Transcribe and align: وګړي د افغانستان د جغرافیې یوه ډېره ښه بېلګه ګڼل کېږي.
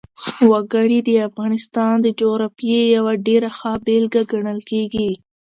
وګړي 0.51 0.99
د 1.07 1.09
افغانستان 1.29 1.93
د 2.01 2.07
جغرافیې 2.19 2.81
یوه 2.95 3.13
ډېره 3.27 3.49
ښه 3.57 3.71
بېلګه 3.85 4.21
ګڼل 4.31 4.59
کېږي. 4.69 5.09